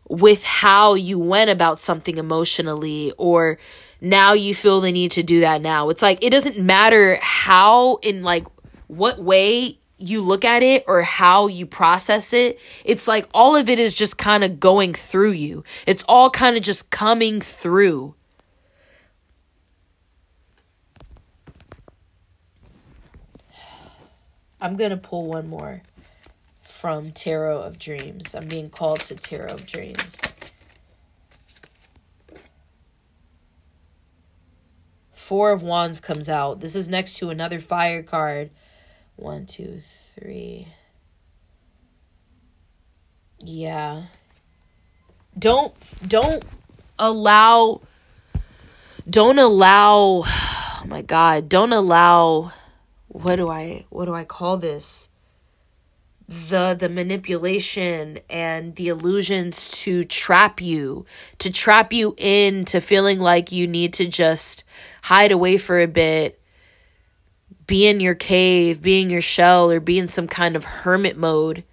with 0.08 0.44
how 0.44 0.94
you 0.94 1.18
went 1.18 1.50
about 1.50 1.80
something 1.80 2.18
emotionally 2.18 3.12
or 3.18 3.58
now 4.02 4.34
you 4.34 4.54
feel 4.54 4.82
the 4.82 4.92
need 4.92 5.12
to 5.12 5.24
do 5.24 5.40
that 5.40 5.62
now. 5.62 5.90
It's 5.90 6.02
like 6.02 6.24
it 6.24 6.30
doesn't 6.30 6.60
matter 6.60 7.18
how 7.22 7.96
in 8.02 8.24
like 8.24 8.46
what 8.88 9.20
way 9.20 9.80
you 9.98 10.22
look 10.22 10.44
at 10.44 10.62
it 10.62 10.84
or 10.88 11.02
how 11.04 11.48
you 11.48 11.66
process 11.66 12.34
it, 12.34 12.60
it's 12.84 13.08
like 13.08 13.28
all 13.34 13.56
of 13.56 13.70
it 13.70 13.80
is 13.80 13.94
just 13.94 14.18
kind 14.18 14.44
of 14.44 14.60
going 14.60 14.94
through 14.94 15.32
you. 15.32 15.64
It's 15.88 16.04
all 16.08 16.30
kind 16.30 16.58
of 16.58 16.64
just 16.64 16.92
coming 16.92 17.42
through. 17.42 18.16
I'm 24.60 24.76
going 24.76 24.92
to 24.92 24.98
pull 24.98 25.28
one 25.28 25.48
more 25.48 25.82
from 26.76 27.10
Tarot 27.10 27.62
of 27.62 27.80
Dreams. 27.80 28.36
I'm 28.36 28.48
being 28.48 28.70
called 28.70 29.00
to 29.02 29.16
Tarot 29.16 29.48
of 29.48 29.66
Dreams. 29.66 30.22
Four 35.14 35.54
of 35.54 35.64
Wands 35.64 36.02
comes 36.02 36.28
out. 36.28 36.60
This 36.60 36.76
is 36.76 36.90
next 36.90 37.18
to 37.20 37.30
another 37.30 37.60
fire 37.60 38.04
card 38.04 38.52
one, 39.16 39.46
two, 39.46 39.80
three. 39.80 40.68
Yeah. 43.40 44.04
Don't 45.40 45.74
don't 46.06 46.44
allow 47.00 47.82
don't 49.10 49.40
allow 49.40 50.24
oh 50.28 50.84
my 50.86 51.02
god, 51.02 51.48
don't 51.48 51.74
allow 51.74 52.52
what 53.08 53.38
do 53.38 53.50
I 53.50 53.86
what 53.90 54.06
do 54.06 54.14
I 54.14 54.26
call 54.26 54.58
this? 54.58 55.10
The 56.28 56.74
the 56.74 56.90
manipulation 56.90 58.18
and 58.32 58.76
the 58.78 58.88
illusions 58.88 59.80
to 59.80 60.04
trap 60.04 60.60
you 60.60 61.06
to 61.38 61.52
trap 61.52 61.94
you 61.94 62.16
into 62.18 62.82
feeling 62.82 63.20
like 63.20 63.52
you 63.52 63.68
need 63.68 63.94
to 63.94 64.08
just 64.08 64.64
hide 65.04 65.32
away 65.32 65.56
for 65.56 65.80
a 65.80 65.88
bit 65.88 66.42
be 67.68 67.88
in 67.88 68.00
your 68.00 68.16
cave, 68.16 68.82
be 68.82 69.02
in 69.02 69.10
your 69.10 69.22
shell, 69.22 69.72
or 69.72 69.80
be 69.80 69.98
in 69.98 70.08
some 70.08 70.28
kind 70.28 70.56
of 70.56 70.66
hermit 70.66 71.18
mode. 71.18 71.64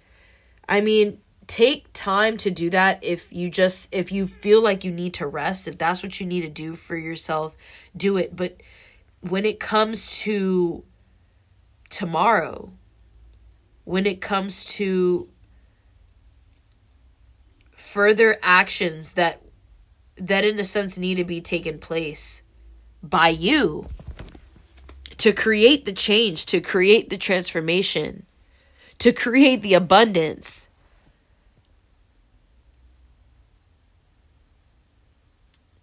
I 0.67 0.81
mean, 0.81 1.19
take 1.47 1.91
time 1.93 2.37
to 2.37 2.49
do 2.49 2.69
that 2.69 3.03
if 3.03 3.31
you 3.31 3.49
just 3.49 3.93
if 3.93 4.11
you 4.11 4.25
feel 4.25 4.61
like 4.61 4.83
you 4.83 4.91
need 4.91 5.13
to 5.15 5.27
rest, 5.27 5.67
if 5.67 5.77
that's 5.77 6.01
what 6.01 6.19
you 6.19 6.25
need 6.25 6.41
to 6.41 6.49
do 6.49 6.75
for 6.75 6.95
yourself, 6.95 7.55
do 7.95 8.17
it. 8.17 8.35
But 8.35 8.57
when 9.21 9.45
it 9.45 9.59
comes 9.59 10.19
to 10.21 10.83
tomorrow, 11.89 12.71
when 13.85 14.05
it 14.05 14.21
comes 14.21 14.65
to 14.65 15.27
further 17.71 18.37
actions 18.41 19.11
that 19.11 19.41
that 20.15 20.45
in 20.45 20.59
a 20.59 20.63
sense 20.63 20.97
need 20.97 21.15
to 21.15 21.23
be 21.23 21.41
taken 21.41 21.79
place 21.79 22.43
by 23.01 23.27
you 23.27 23.87
to 25.17 25.31
create 25.31 25.85
the 25.85 25.93
change, 25.93 26.45
to 26.45 26.59
create 26.59 27.09
the 27.09 27.17
transformation, 27.17 28.25
to 28.99 29.11
create 29.11 29.61
the 29.61 29.73
abundance. 29.73 30.69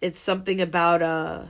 It's 0.00 0.20
something 0.20 0.60
about 0.60 1.02
uh 1.02 1.44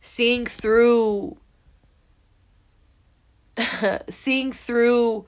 seeing 0.00 0.46
through 0.46 1.36
seeing 4.08 4.52
through 4.52 5.26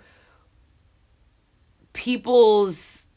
people's 1.92 3.09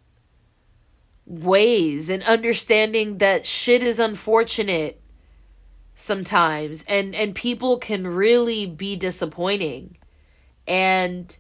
ways 1.26 2.10
and 2.10 2.24
understanding 2.24 3.18
that 3.18 3.46
shit 3.46 3.84
is 3.84 4.00
unfortunate 4.00 5.02
sometimes 5.96 6.86
and 6.88 7.16
and 7.16 7.36
people 7.36 7.78
can 7.78 8.08
really 8.08 8.66
be 8.66 8.96
disappointing. 8.96 9.98
And 10.68 11.36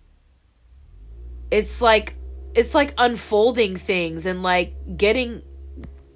it's 1.52 1.82
like 1.82 2.16
it's 2.54 2.74
like 2.74 2.94
unfolding 2.98 3.78
things 3.78 4.26
and 4.26 4.44
like 4.44 4.74
getting 4.98 5.44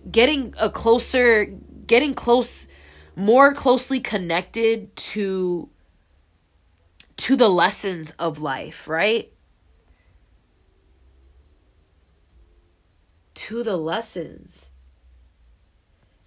getting 0.09 0.53
a 0.59 0.69
closer 0.69 1.45
getting 1.85 2.13
close 2.13 2.67
more 3.15 3.53
closely 3.53 3.99
connected 3.99 4.95
to 4.95 5.69
to 7.17 7.35
the 7.35 7.49
lessons 7.49 8.11
of 8.11 8.39
life, 8.39 8.87
right? 8.87 9.31
To 13.35 13.63
the 13.63 13.77
lessons. 13.77 14.71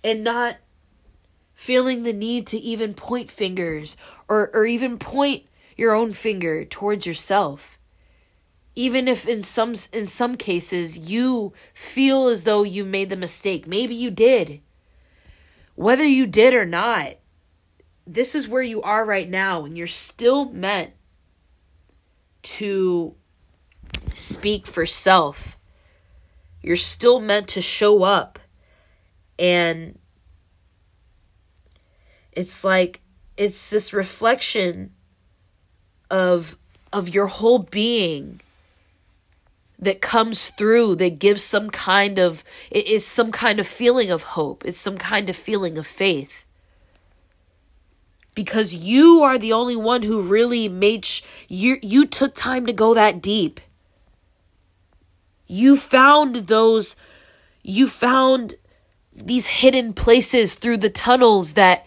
And 0.02 0.22
not 0.22 0.56
feeling 1.54 2.02
the 2.02 2.12
need 2.12 2.46
to 2.48 2.58
even 2.58 2.94
point 2.94 3.30
fingers 3.30 3.96
or, 4.28 4.50
or 4.52 4.66
even 4.66 4.98
point 4.98 5.44
your 5.76 5.94
own 5.94 6.12
finger 6.12 6.64
towards 6.64 7.06
yourself 7.06 7.78
even 8.76 9.06
if 9.06 9.28
in 9.28 9.42
some 9.42 9.74
in 9.92 10.06
some 10.06 10.36
cases 10.36 11.10
you 11.10 11.52
feel 11.72 12.26
as 12.26 12.44
though 12.44 12.62
you 12.62 12.84
made 12.84 13.08
the 13.08 13.16
mistake 13.16 13.66
maybe 13.66 13.94
you 13.94 14.10
did 14.10 14.60
whether 15.74 16.04
you 16.04 16.26
did 16.26 16.54
or 16.54 16.64
not 16.64 17.14
this 18.06 18.34
is 18.34 18.48
where 18.48 18.62
you 18.62 18.82
are 18.82 19.04
right 19.04 19.28
now 19.28 19.64
and 19.64 19.76
you're 19.78 19.86
still 19.86 20.46
meant 20.50 20.92
to 22.42 23.14
speak 24.12 24.66
for 24.66 24.84
self. 24.84 25.58
You're 26.62 26.76
still 26.76 27.20
meant 27.20 27.48
to 27.48 27.60
show 27.60 28.02
up. 28.02 28.38
And 29.38 29.98
it's 32.32 32.62
like 32.64 33.00
it's 33.36 33.70
this 33.70 33.92
reflection 33.92 34.92
of 36.10 36.58
of 36.92 37.08
your 37.08 37.26
whole 37.26 37.58
being 37.58 38.40
that 39.78 40.00
comes 40.00 40.50
through 40.50 40.94
that 40.96 41.18
gives 41.18 41.42
some 41.42 41.68
kind 41.70 42.18
of 42.18 42.44
it 42.70 42.86
is 42.86 43.04
some 43.04 43.32
kind 43.32 43.58
of 43.58 43.66
feeling 43.66 44.10
of 44.10 44.22
hope. 44.22 44.64
It's 44.64 44.80
some 44.80 44.98
kind 44.98 45.28
of 45.28 45.36
feeling 45.36 45.76
of 45.78 45.86
faith 45.86 46.43
because 48.34 48.74
you 48.74 49.22
are 49.22 49.38
the 49.38 49.52
only 49.52 49.76
one 49.76 50.02
who 50.02 50.22
really 50.22 50.68
made 50.68 51.04
sh- 51.04 51.22
you 51.48 51.78
you 51.82 52.06
took 52.06 52.34
time 52.34 52.66
to 52.66 52.72
go 52.72 52.94
that 52.94 53.22
deep. 53.22 53.60
You 55.46 55.76
found 55.76 56.34
those 56.48 56.96
you 57.62 57.86
found 57.86 58.54
these 59.14 59.46
hidden 59.46 59.92
places 59.92 60.54
through 60.54 60.78
the 60.78 60.90
tunnels 60.90 61.52
that 61.54 61.86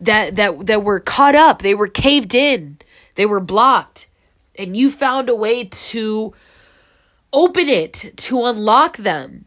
that 0.00 0.36
that 0.36 0.66
that 0.66 0.82
were 0.82 1.00
caught 1.00 1.34
up. 1.34 1.62
They 1.62 1.74
were 1.74 1.88
caved 1.88 2.34
in. 2.34 2.78
They 3.14 3.26
were 3.26 3.40
blocked. 3.40 4.08
And 4.56 4.76
you 4.76 4.90
found 4.90 5.28
a 5.28 5.34
way 5.34 5.64
to 5.64 6.34
open 7.32 7.68
it 7.68 8.12
to 8.16 8.44
unlock 8.44 8.96
them. 8.98 9.46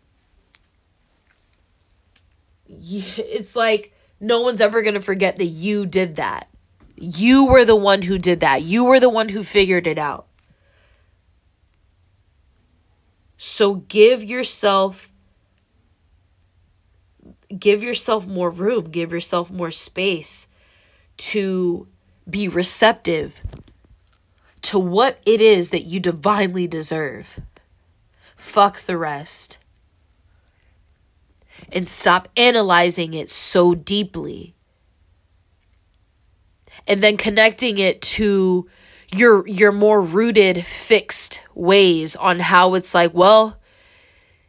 It's 2.67 3.55
like 3.55 3.92
no 4.23 4.41
one's 4.41 4.61
ever 4.61 4.81
going 4.81 4.93
to 4.93 5.01
forget 5.01 5.37
that 5.37 5.45
you 5.45 5.85
did 5.85 6.15
that 6.15 6.49
you 6.95 7.47
were 7.47 7.65
the 7.65 7.75
one 7.75 8.03
who 8.03 8.17
did 8.17 8.39
that 8.39 8.61
you 8.61 8.85
were 8.85 8.99
the 8.99 9.09
one 9.09 9.29
who 9.29 9.43
figured 9.43 9.87
it 9.87 9.97
out 9.97 10.27
so 13.37 13.75
give 13.75 14.23
yourself 14.23 15.11
give 17.59 17.83
yourself 17.83 18.27
more 18.27 18.49
room, 18.49 18.89
give 18.89 19.11
yourself 19.11 19.51
more 19.51 19.71
space 19.71 20.47
to 21.17 21.87
be 22.29 22.47
receptive 22.47 23.41
to 24.61 24.79
what 24.79 25.19
it 25.25 25.41
is 25.41 25.69
that 25.69 25.83
you 25.83 25.99
divinely 25.99 26.67
deserve. 26.67 27.39
Fuck 28.35 28.81
the 28.81 28.97
rest. 28.97 29.57
And 31.73 31.89
stop 31.89 32.29
analyzing 32.37 33.13
it 33.13 33.29
so 33.29 33.73
deeply. 33.73 34.55
And 36.87 37.01
then 37.01 37.17
connecting 37.17 37.77
it 37.79 38.01
to 38.01 38.69
your 39.13 39.47
your 39.47 39.71
more 39.71 40.01
rooted 40.01 40.65
fixed 40.65 41.41
ways 41.55 42.15
on 42.15 42.39
how 42.39 42.75
it's 42.75 42.93
like, 42.93 43.13
well, 43.13 43.59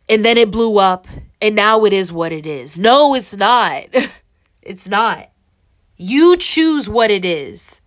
and 0.08 0.24
then 0.24 0.36
it 0.36 0.50
blew 0.50 0.78
up 0.78 1.06
and 1.40 1.54
now 1.54 1.84
it 1.84 1.92
is 1.92 2.12
what 2.12 2.32
it 2.32 2.46
is. 2.46 2.78
No, 2.78 3.14
it's 3.14 3.34
not. 3.34 3.84
it's 4.62 4.88
not. 4.88 5.30
You 5.96 6.36
choose 6.36 6.88
what 6.88 7.10
it 7.10 7.24
is. 7.24 7.80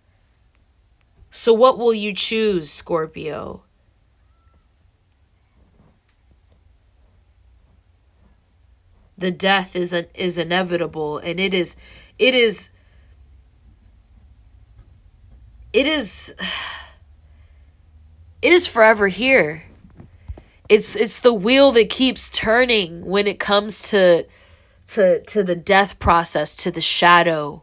So, 1.30 1.52
what 1.52 1.78
will 1.78 1.92
you 1.94 2.14
choose, 2.14 2.70
Scorpio? 2.70 3.64
The 9.18 9.30
death 9.32 9.74
is 9.74 9.92
an, 9.92 10.06
is 10.14 10.38
inevitable, 10.38 11.18
and 11.18 11.40
it 11.40 11.52
is, 11.52 11.76
it 12.18 12.34
is, 12.34 12.70
it 15.72 15.86
is, 15.86 16.34
it 18.42 18.52
is 18.52 18.66
forever 18.66 19.08
here. 19.08 19.64
It's 20.68 20.94
it's 20.96 21.20
the 21.20 21.32
wheel 21.32 21.72
that 21.72 21.90
keeps 21.90 22.30
turning 22.30 23.04
when 23.04 23.26
it 23.26 23.40
comes 23.40 23.90
to 23.90 24.26
to 24.88 25.22
to 25.24 25.42
the 25.42 25.56
death 25.56 25.98
process 25.98 26.54
to 26.56 26.70
the 26.70 26.80
shadow 26.80 27.62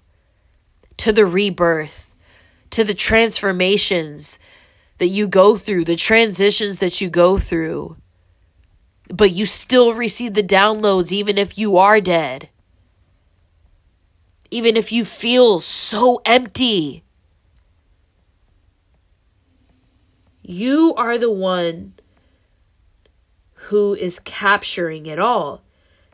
to 0.97 1.11
the 1.11 1.25
rebirth 1.25 2.15
to 2.71 2.83
the 2.83 2.93
transformations 2.93 4.39
that 4.97 5.07
you 5.07 5.27
go 5.27 5.55
through 5.55 5.85
the 5.85 5.95
transitions 5.95 6.79
that 6.79 6.99
you 6.99 7.09
go 7.09 7.37
through 7.37 7.97
but 9.09 9.31
you 9.31 9.45
still 9.45 9.93
receive 9.93 10.33
the 10.33 10.43
downloads 10.43 11.11
even 11.11 11.37
if 11.37 11.57
you 11.57 11.77
are 11.77 12.01
dead 12.01 12.49
even 14.51 14.77
if 14.77 14.91
you 14.91 15.05
feel 15.05 15.59
so 15.59 16.21
empty 16.25 17.03
you 20.41 20.93
are 20.95 21.17
the 21.17 21.31
one 21.31 21.93
who 23.65 23.95
is 23.95 24.19
capturing 24.19 25.07
it 25.07 25.17
all. 25.19 25.63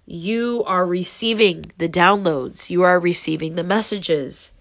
You 0.06 0.64
are 0.66 0.86
receiving 0.86 1.72
the 1.78 1.90
downloads, 1.90 2.70
you 2.70 2.82
are 2.84 3.00
receiving 3.00 3.56
the 3.56 3.64
messages. 3.64 4.54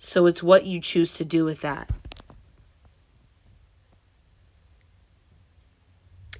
So 0.00 0.26
it's 0.26 0.42
what 0.42 0.66
you 0.66 0.80
choose 0.80 1.14
to 1.14 1.24
do 1.24 1.44
with 1.44 1.62
that. 1.62 1.90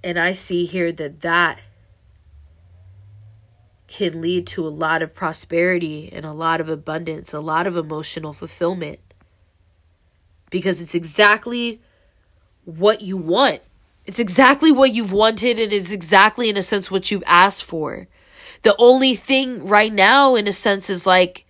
And 0.06 0.20
I 0.20 0.34
see 0.34 0.66
here 0.66 0.92
that 0.92 1.22
that 1.22 1.58
can 3.88 4.20
lead 4.20 4.46
to 4.46 4.64
a 4.64 4.68
lot 4.70 5.02
of 5.02 5.12
prosperity 5.12 6.08
and 6.12 6.24
a 6.24 6.32
lot 6.32 6.60
of 6.60 6.68
abundance, 6.68 7.34
a 7.34 7.40
lot 7.40 7.66
of 7.66 7.76
emotional 7.76 8.32
fulfillment. 8.32 9.00
Because 10.48 10.80
it's 10.80 10.94
exactly 10.94 11.80
what 12.64 13.02
you 13.02 13.16
want. 13.16 13.62
It's 14.04 14.20
exactly 14.20 14.70
what 14.70 14.94
you've 14.94 15.10
wanted 15.10 15.58
and 15.58 15.72
it's 15.72 15.90
exactly 15.90 16.48
in 16.48 16.56
a 16.56 16.62
sense 16.62 16.88
what 16.88 17.10
you've 17.10 17.24
asked 17.26 17.64
for. 17.64 18.06
The 18.62 18.76
only 18.78 19.16
thing 19.16 19.66
right 19.66 19.92
now 19.92 20.36
in 20.36 20.46
a 20.46 20.52
sense 20.52 20.88
is 20.88 21.04
like 21.04 21.44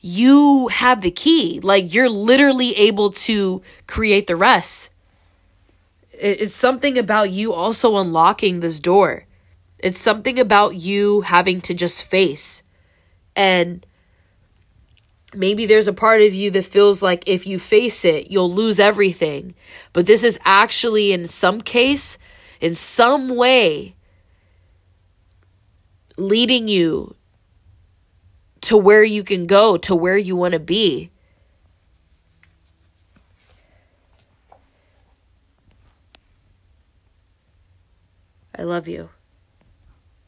you 0.00 0.66
have 0.66 1.02
the 1.02 1.12
key. 1.12 1.60
Like 1.62 1.94
you're 1.94 2.10
literally 2.10 2.74
able 2.74 3.12
to 3.12 3.62
create 3.86 4.26
the 4.26 4.34
rest. 4.34 4.89
It's 6.20 6.54
something 6.54 6.98
about 6.98 7.30
you 7.30 7.52
also 7.52 7.96
unlocking 7.96 8.60
this 8.60 8.78
door. 8.78 9.26
It's 9.78 10.00
something 10.00 10.38
about 10.38 10.76
you 10.76 11.22
having 11.22 11.60
to 11.62 11.74
just 11.74 12.02
face 12.02 12.62
and 13.34 13.86
maybe 15.34 15.66
there's 15.66 15.88
a 15.88 15.92
part 15.92 16.20
of 16.22 16.34
you 16.34 16.50
that 16.50 16.64
feels 16.64 17.02
like 17.02 17.24
if 17.26 17.46
you 17.46 17.58
face 17.58 18.04
it, 18.04 18.30
you'll 18.30 18.52
lose 18.52 18.80
everything. 18.80 19.54
But 19.92 20.06
this 20.06 20.24
is 20.24 20.38
actually, 20.44 21.12
in 21.12 21.28
some 21.28 21.60
case, 21.60 22.18
in 22.60 22.74
some 22.74 23.36
way, 23.36 23.94
leading 26.16 26.68
you 26.68 27.14
to 28.62 28.76
where 28.76 29.04
you 29.04 29.24
can 29.24 29.46
go, 29.46 29.76
to 29.78 29.94
where 29.94 30.18
you 30.18 30.36
want 30.36 30.52
to 30.52 30.60
be. 30.60 31.10
I 38.56 38.62
love 38.62 38.88
you. 38.88 39.10